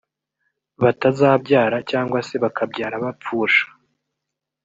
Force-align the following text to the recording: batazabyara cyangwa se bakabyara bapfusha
batazabyara 0.81 1.77
cyangwa 1.89 2.19
se 2.27 2.35
bakabyara 2.43 2.95
bapfusha 3.05 3.65